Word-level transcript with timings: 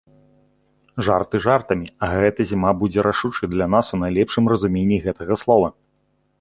Жарты 1.07 1.41
жартамі, 1.45 1.87
а 2.07 2.09
гэта 2.15 2.41
зіма 2.53 2.73
будзе 2.81 2.99
рашучай 3.09 3.47
для 3.53 3.65
нас 3.77 3.85
у 3.99 4.03
найлепшым 4.05 4.43
разуменні 4.55 4.97
гэтага 5.09 5.33
слова. 5.45 5.75